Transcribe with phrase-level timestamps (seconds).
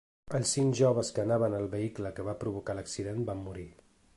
[0.37, 3.69] Els cinc joves que anaven al vehicle que va provocar l’accident van morir.